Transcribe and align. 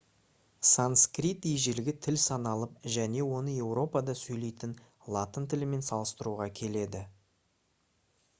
санскрит 0.67 1.43
ежелгі 1.49 1.93
тіл 2.05 2.17
саналып 2.23 2.79
және 2.95 3.21
оны 3.41 3.53
еуропада 3.67 4.17
сөйлейтін 4.23 4.75
латын 5.17 5.49
тілімен 5.53 5.87
салыстыруға 5.91 6.51
келеді 6.63 7.05